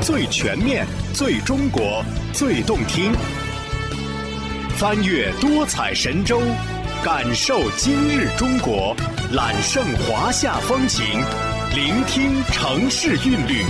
[0.00, 3.12] 最全面、最中国、最动听。
[4.76, 6.40] 翻越多彩神州，
[7.04, 8.94] 感受今日中国，
[9.32, 11.04] 揽胜华夏风情，
[11.74, 13.64] 聆听城市韵律。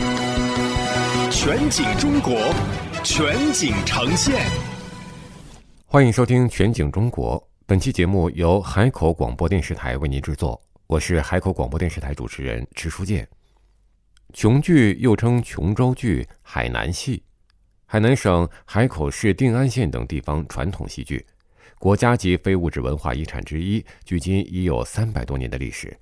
[1.30, 2.52] 全景中国，
[3.02, 4.44] 全景呈现。
[5.86, 7.40] 欢迎收听《全景中国》。
[7.66, 13.26] 本期节目由海口广播电视台为您制作，我是海口广播电视台主持人池书建。
[14.34, 17.22] 琼剧又称琼州剧、海南戏，
[17.86, 21.24] 海南省海口市定安县等地方传统戏剧，
[21.78, 25.96] 国家级非物质文化遗产之一，距今已有三百多年的历史。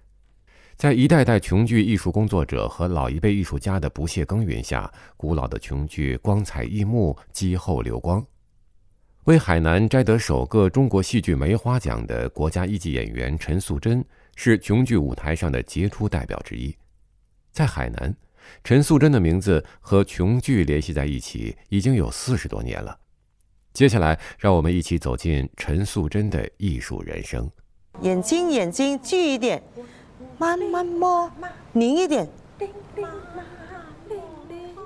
[0.75, 8.23] 在一代代琼剧艺术工作者和老一辈艺术家的不懈耕耘下，古老的琼剧光彩溢目，肌厚流光。
[9.25, 16.77] 为海南摘得首个中国戏剧梅花奖的国家一级演员陈素贞是琼剧舞台上的杰出代表之一。
[17.57, 18.15] 在海南，
[18.63, 22.95] 陈素贞的名字和琼剧联系在一起已经有四十多年了。
[23.73, 27.51] 接下来，让我们一起走进陈素贞的艺术人生。
[28.03, 29.63] 眼睛，眼睛聚一点，
[30.37, 31.33] 慢慢摸，
[31.73, 32.29] 拧一点。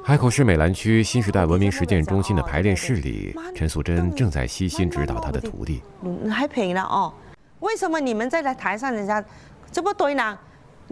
[0.05, 5.83] 海口市美兰区新时代文明实践中心的排练室里，陈素贞正在悉心指导她的徒弟。
[6.01, 7.13] 你还平了哦？
[7.59, 9.25] 为什么你们在台上，人家
[9.73, 10.39] 这么多人，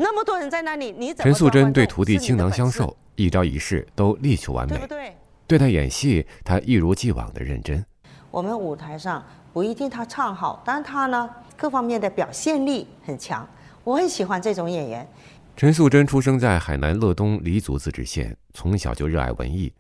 [0.01, 1.23] 那么多人在那里，你怎么？
[1.25, 4.77] 陈素贞对徒弟倾囊相授，一招一式都力求完美。
[4.77, 5.17] 对不对？
[5.49, 7.85] 对待演戏，他一如既往的认真。
[8.31, 13.45] 我们舞台上不一定他唱好，但他呢，各方面的表现力很强。
[13.83, 15.05] 我很喜欢这种演员。
[15.57, 19.73] 陈素贞出生在海南乐东黎族自治县，从小就热爱文艺。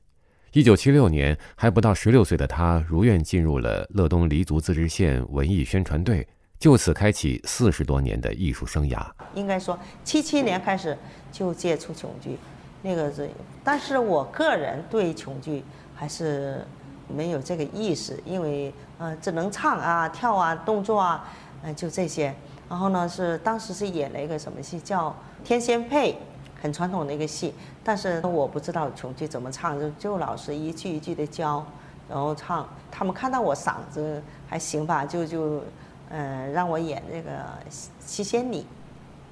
[0.53, 6.27] 一九七六年，还不到十六岁的她如愿进入了乐东黎族自治县文艺宣传队，
[6.59, 9.07] 就此开启四十多年的艺术生涯。
[9.35, 10.97] 应该说，七七年开始
[11.31, 12.37] 就接触琼剧，
[12.83, 13.31] 那个是，
[13.63, 15.63] 但是我个人对琼剧
[15.95, 16.67] 还是
[17.07, 21.29] 没有这个意识，因为呃，只能唱啊、跳啊、动作啊，
[21.63, 22.35] 嗯，就这些。
[22.69, 25.11] 然后呢，是当时是演了一个什么戏，叫
[25.45, 26.13] 《天仙配》，
[26.61, 27.55] 很传统的一个戏。
[27.85, 31.65] 但是我不知道琼剧怎么唱，就就老师一句一句的教，
[32.09, 32.69] 然后唱。
[32.91, 35.63] 他们看到我嗓子还行吧，就就，
[36.11, 37.31] 嗯，让我演这个
[38.05, 38.63] 七仙女，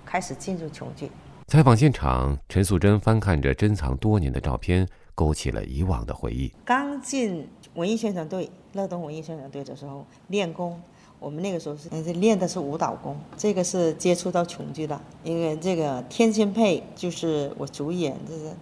[0.04, 1.10] 开始进入琼剧。
[1.46, 6.52] 采访现场，陈素贞翻看着珍藏多年的照片，勾起了以往的回忆。
[6.64, 10.80] 刚进文艺宣传队，乐东文艺宣传队的时候练功。
[11.18, 18.54] 我们那个时候是练的是舞蹈功，这个是接触到琼剧的，因为这个天仙配就是我主演，这是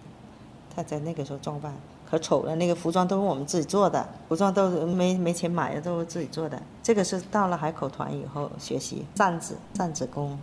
[0.75, 1.73] 他在那个时候装扮
[2.09, 6.61] 可丑了，那个服装都是我们自己做的，服装都没没钱买的，都是自己做的。
[6.83, 10.37] 这个是到了海口团以后学习扇子扇子功。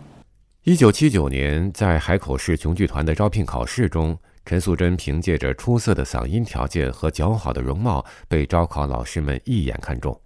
[0.63, 10.19] 一九七九年，在海口市琼剧团的招聘考试中，陈素贞凭借着出色的嗓音条件和姣好的容貌，被招考老师们一眼看中。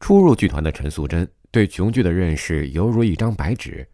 [0.00, 3.86] 初入剧团的陈素贞对琼剧的认识犹如一张白纸，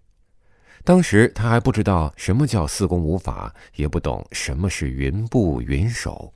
[0.85, 6.33] 当时他还不知道什么叫四功五法，也不懂什么是云步云手。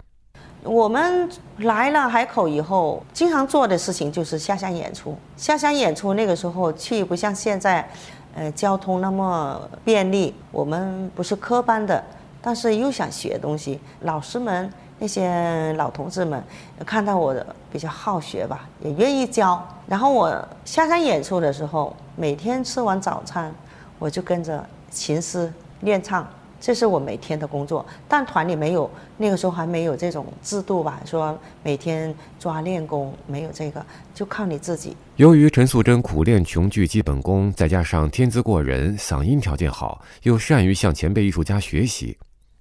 [0.62, 1.28] 我们
[1.58, 5.16] 来了海口以后，经常做的事情就是下乡演出。
[5.36, 7.88] 下乡演出那个时候去不像现在，
[8.34, 10.34] 呃，交通那么便利。
[10.50, 12.02] 我们不是科班的，
[12.40, 14.70] 但是又想学东西，老师们。
[14.96, 16.42] 那些老同志们
[16.86, 17.34] 看到我
[17.70, 19.60] 比较好学吧，也愿意教。
[19.88, 20.32] 然后我
[20.64, 23.52] 下山演出的时候，每天吃完早餐，
[23.98, 26.28] 我就跟着琴师练唱，
[26.60, 27.84] 这是我每天的工作。
[28.08, 33.84] 但团里没有，那个时候还没有这种制度吧，说每天抓练功，没有这个，
[34.14, 34.96] 就靠你自己。
[35.16, 42.16] 由于陈素贞苦练琼剧基本功，再加上天资过人，嗓音条件好，又善于向前辈艺术家学习。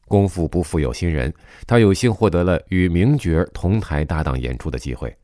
[0.05, 1.33] 功夫不负有心人，
[1.65, 5.15] 他有幸获得了与名角同台搭档演出的机会。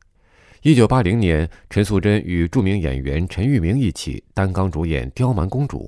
[0.62, 5.84] 一九八零年，陈素贞与著名演员陈玉明一起担纲主演《刁蛮公主》，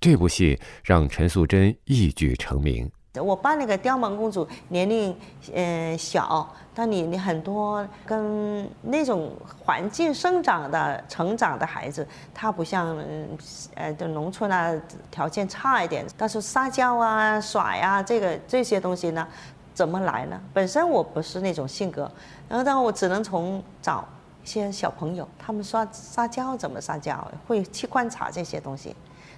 [0.00, 2.90] 这部戏让陈素贞一举成名。
[3.20, 5.14] 我扮那个刁蛮公主，年龄
[5.52, 9.30] 嗯小，但你你很多跟那种
[9.62, 12.96] 环境生长的、成长的孩子，他不像
[13.74, 14.72] 呃就农村啊，
[15.10, 19.26] 条件差一点，但是撒娇啊、耍呀，这个这些东西呢，
[19.74, 20.40] 怎么来呢？
[20.54, 22.10] 本身我不是那种性格，
[22.48, 24.08] 然后但我只能从找
[24.42, 28.94] 一些小朋友，他们说撒娇怎么撒娇，会去观察这些东西，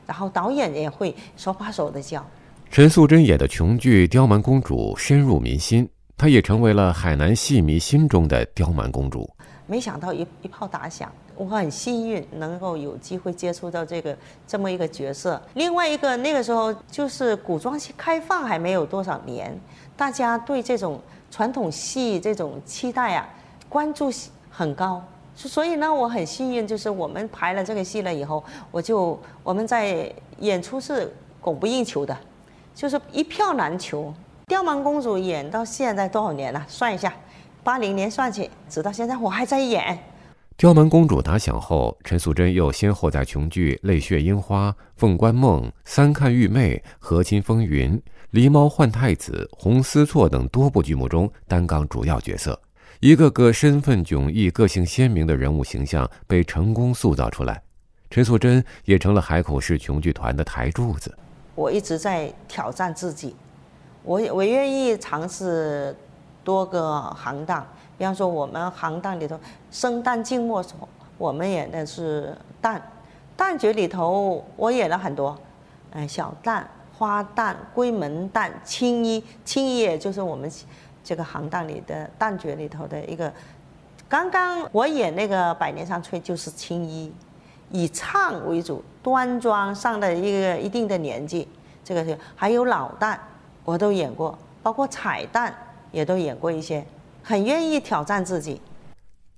[0.07, 2.25] 然后导演也会手把手的教。
[2.71, 9.29] 陈素贞演的琼剧《刁蛮公主》深入民心，她也成为了海南戏迷心中的刁蛮公主。
[9.67, 14.17] 没想到一一炮打响，我很幸运能够有机会接触到这个
[14.47, 15.41] 这么一个角色。
[15.55, 19.59] 另外一个那个时候就是古装戏开放还没有多少年，
[19.97, 21.01] 大家对这种
[21.31, 23.29] 传统戏这种期待啊，
[23.69, 24.11] 关注
[24.51, 25.03] 很高。
[25.35, 32.17] 所以呢，我很幸运，就是我们排了这个戏了以后，我就我们在演出是供不应求的，
[32.75, 34.13] 就是一票难求。
[34.47, 36.63] 刁蛮公主演到现在多少年了？
[36.69, 37.15] 算一下，
[37.65, 39.99] 八零年算起，直到现在我还在演。
[40.59, 47.93] 刁蛮公主打响后，陈素贞又先后在琼剧《泪血樱花》《凤冠梦》《三看玉妹》《和亲风云》
[48.33, 52.61] 《狸猫换太子》《红丝错》等多部剧目中担纲主要角色。
[53.03, 57.61] 一个个身份迥异、个性鲜明的人物形象被成功塑造出来，
[58.09, 61.13] 陈素贞也成了海口市琼剧团的台柱子。
[61.57, 63.35] 我一直在挑战自己，
[64.05, 65.93] 我我愿意尝试
[66.45, 67.67] 多个行当。
[67.99, 69.37] 比方说，我们行当里头，
[69.73, 70.89] 生旦净末丑，
[71.19, 72.33] 我们演的是
[72.63, 72.81] 旦，
[73.37, 75.37] 旦角里头我演了很多，
[75.91, 76.63] 嗯，小旦、
[76.97, 80.49] 花旦、闺门旦、青衣，青衣也就是我们。
[81.05, 83.33] 这个行当里的旦角里头的一个，
[84.09, 87.13] 刚刚我演那个《百年上翠》就是青衣，
[87.71, 91.49] 以唱为主，端庄上了一个一定的年纪，
[91.83, 93.19] 这个是还有老旦，
[93.65, 95.53] 我都演过，包括彩旦
[95.91, 96.85] 也都演过一些，
[97.23, 98.61] 很愿意挑战自己。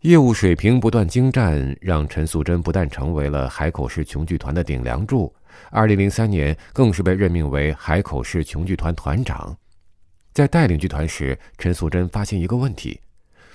[0.00, 5.32] 业务水平不断精湛，让陈素贞不但成为了海口市琼剧团的顶梁柱，
[5.70, 9.56] 二零零三年更是被任命为海口市琼剧团团长。
[10.34, 13.00] 在带领剧团时，陈素贞发现一个问题：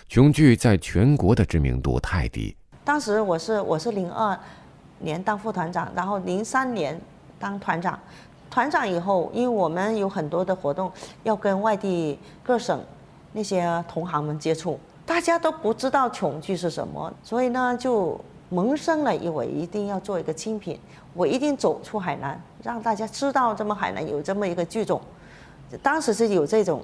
[0.08, 2.56] 琼剧在全国的知名度太低。
[2.86, 4.40] 当时我是我是零二
[5.00, 6.98] 年当副团长，然后零三年
[7.38, 8.00] 当团长。
[8.50, 10.90] 团长以后，因为我们有很多的活动
[11.24, 12.82] 要跟外地各省
[13.34, 18.18] 那些同行们接触，大家都不知道琼剧是什么，所以呢就
[18.48, 20.80] 萌生了，我一定要做一个精品，
[21.14, 25.02] 我一定走出海南，让大家知道这么海南有这么一个剧种。
[25.78, 26.84] 当时是有这种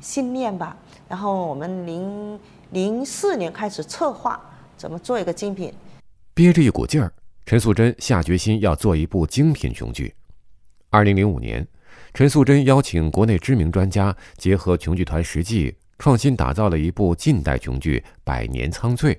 [0.00, 0.76] 信念吧，
[1.08, 2.38] 然后我们零
[2.70, 4.40] 零四年开始策划
[4.76, 5.72] 怎么做一个精品，
[6.34, 7.12] 憋着一股劲儿，
[7.46, 10.14] 陈素贞下决心要做一部精品琼剧。
[10.90, 11.66] 二零零五年，
[12.12, 19.14] 陈素贞邀请国内知名专家，结合琼剧团实际，创新打造了一部近代琼剧《百年苍翠》。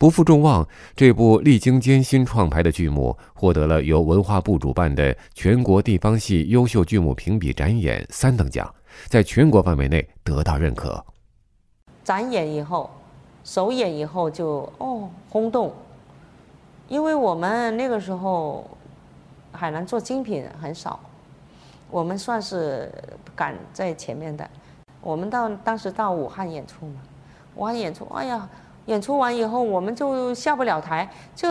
[0.00, 0.66] 不负众望，
[0.96, 8.74] 这部历经艰辛创排的剧目获得了由文化部主办的全国地方戏优秀剧目评比展演三等奖，
[9.08, 11.04] 在全国范围内得到认可。
[12.02, 12.88] 展演以后，
[13.44, 15.70] 首演以后就哦轰动，
[16.88, 18.66] 因为我们那个时候
[19.52, 20.98] 海南做精品很少，
[21.90, 22.90] 我们算是
[23.36, 24.48] 赶在前面的。
[25.02, 27.02] 我们到当时到武汉演出嘛，
[27.54, 28.48] 武汉演出，哎呀。
[28.86, 31.48] 演出完以后，我们就下不了台，就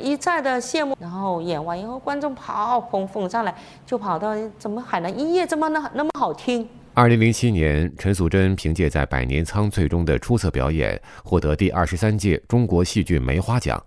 [0.00, 0.96] 一再的谢幕。
[0.98, 6.66] 然后演完以后，观众跑捧捧上来，就跑到怎么海南音乐这么那那么好听。
[6.94, 13.82] 二零零七年，陈素贞凭借在《百年苍翠》中的出色表演，获得第二十三届中国戏剧梅花奖，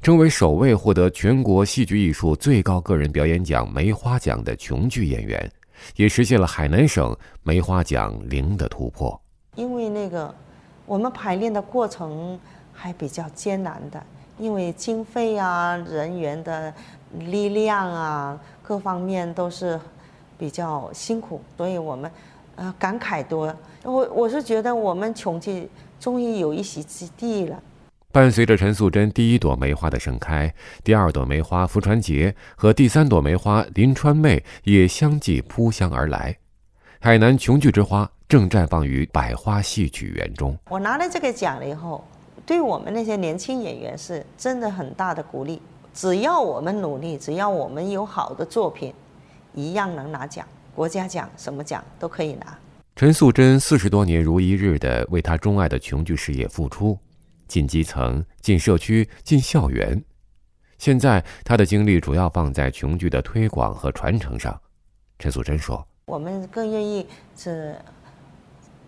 [0.00, 5.50] 成为首位获得全国戏剧艺术最高个人表演奖梅花奖的琼剧演员，
[5.96, 9.20] 也实现了海南省梅花奖零的突破。
[9.56, 10.34] 因为那个。
[10.86, 12.38] 我们排练的过程
[12.72, 14.02] 还比较艰难的，
[14.38, 16.72] 因为经费啊、人员的
[17.18, 19.78] 力量啊，各方面都是
[20.38, 22.10] 比较辛苦，所以我们
[22.54, 23.54] 呃感慨多。
[23.82, 25.68] 我我是觉得我们琼剧
[25.98, 27.60] 终于有一席之地了。
[28.12, 36.36] 伴随着陈素贞第一朵梅花的盛开，第二朵梅花福传杰和第三朵梅花林川妹也相继扑香而来。
[36.98, 40.56] 海南琼剧之花正绽放于百花戏曲园中。
[40.68, 42.04] 我拿了这个奖了以后，
[42.44, 45.62] 对我们那些年轻演员是真的很大的鼓励。
[45.94, 48.92] 只要我们努力，只要我们有好的作品，
[49.54, 52.58] 一样能拿奖，国家奖什么奖都可以拿。
[52.96, 56.98] 陈素贞四十多年如一日的为她钟爱的琼剧事业付出，
[57.46, 60.02] 进基层、进社区、进校园。
[60.78, 64.60] 现在她的精力主要放在琼剧的推广和传承上。
[65.18, 65.86] 陈素贞说。
[66.06, 67.04] 我们更愿意
[67.36, 67.74] 是，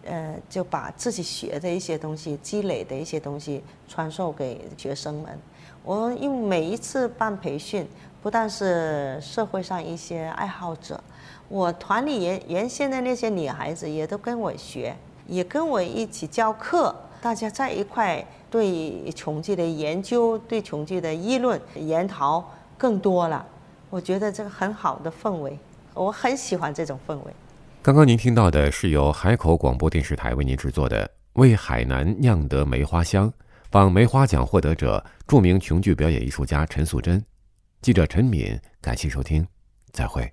[0.09, 5.39] 呃，就把自己学的一些东西、积累的一些东西传授给学生们。
[5.85, 7.87] 我因为每一次办培训，
[8.23, 10.99] 不但是社会上一些爱好者，
[11.49, 14.97] 我团里原原先的那些女孩子也都跟我学，
[15.27, 22.45] 也跟我一起教课，大家在一块对琼剧的研究、对琼剧的议论、研讨
[22.77, 23.47] 更多了。
[23.91, 25.59] 我觉得这个很好的氛围。
[25.95, 27.25] 我很喜欢这种氛围。
[27.81, 33.33] 刚刚您听到的是由海口广播电视台为您制作的《为海南酿得梅花香，
[33.71, 37.25] 访梅花奖获得者、著名琼剧表演艺术家陈素贞。
[37.81, 39.47] 记者陈敏，感谢收听，
[39.93, 40.31] 再会。